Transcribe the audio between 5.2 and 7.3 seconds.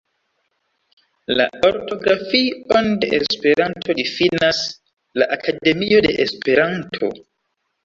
la Akademio de Esperanto.